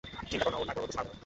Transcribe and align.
চিন্তা 0.29 0.45
করো 0.45 0.53
না, 0.53 0.57
ওর 0.61 0.65
নাক 0.67 0.75
বরাবর 0.79 0.85
ঘুষি 0.91 0.97
মারবো 0.97 1.09
না! 1.09 1.17